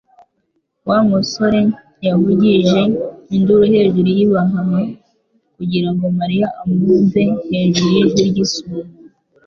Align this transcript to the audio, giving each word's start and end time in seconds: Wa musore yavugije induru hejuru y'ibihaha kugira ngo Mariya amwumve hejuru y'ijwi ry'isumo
Wa 0.87 0.99
musore 1.09 1.61
yavugije 2.07 2.81
induru 3.35 3.63
hejuru 3.73 4.07
y'ibihaha 4.17 4.61
kugira 5.55 5.89
ngo 5.93 6.05
Mariya 6.19 6.47
amwumve 6.61 7.21
hejuru 7.49 7.89
y'ijwi 7.95 8.23
ry'isumo 8.31 8.81